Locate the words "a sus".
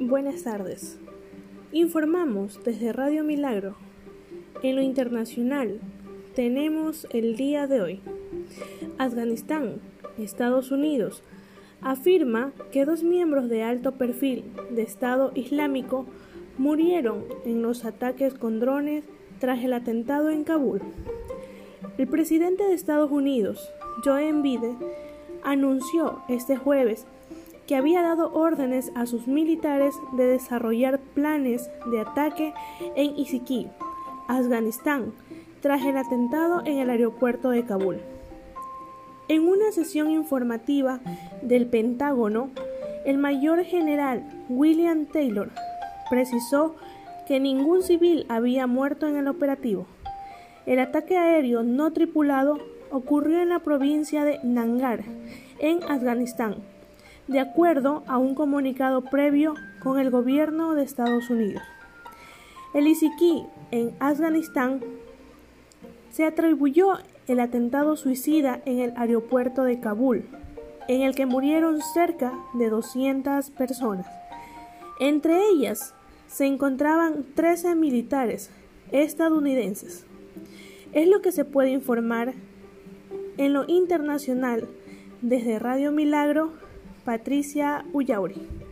28.94-29.28